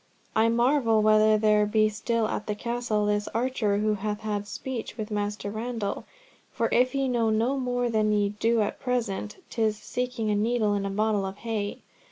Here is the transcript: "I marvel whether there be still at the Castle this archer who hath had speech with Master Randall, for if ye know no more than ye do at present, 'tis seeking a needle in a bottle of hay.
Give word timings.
"I 0.35 0.49
marvel 0.49 1.03
whether 1.03 1.37
there 1.37 1.67
be 1.67 1.87
still 1.87 2.27
at 2.27 2.47
the 2.47 2.55
Castle 2.55 3.05
this 3.05 3.27
archer 3.35 3.77
who 3.77 3.93
hath 3.93 4.21
had 4.21 4.47
speech 4.47 4.97
with 4.97 5.11
Master 5.11 5.51
Randall, 5.51 6.05
for 6.51 6.69
if 6.71 6.95
ye 6.95 7.07
know 7.07 7.29
no 7.29 7.55
more 7.59 7.87
than 7.87 8.11
ye 8.11 8.29
do 8.29 8.61
at 8.61 8.79
present, 8.79 9.37
'tis 9.51 9.77
seeking 9.77 10.31
a 10.31 10.35
needle 10.35 10.73
in 10.73 10.87
a 10.87 10.89
bottle 10.89 11.23
of 11.23 11.35
hay. 11.37 11.83